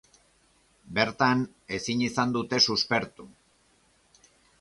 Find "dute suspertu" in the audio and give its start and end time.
2.37-3.27